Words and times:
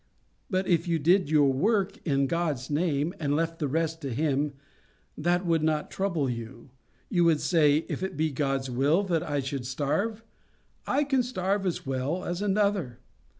But 0.49 0.65
if 0.65 0.87
you 0.87 0.97
did 0.97 1.29
your 1.29 1.53
work 1.53 1.99
in 2.07 2.25
God's 2.25 2.71
name, 2.71 3.13
and 3.19 3.35
left 3.35 3.59
the 3.59 3.67
rest 3.67 4.01
to 4.01 4.11
Him, 4.11 4.53
that 5.15 5.45
would 5.45 5.61
not 5.61 5.91
trouble 5.91 6.27
you. 6.27 6.71
You 7.07 7.23
would 7.25 7.39
say, 7.39 7.85
If 7.87 8.01
it 8.01 8.17
be 8.17 8.31
God's 8.31 8.67
will 8.67 9.03
that 9.03 9.21
I 9.21 9.41
should 9.41 9.67
starve, 9.67 10.23
I 10.87 11.03
can 11.03 11.21
starve 11.21 11.67
as 11.67 11.85
well 11.85 12.25
as 12.25 12.41
another. 12.41 12.97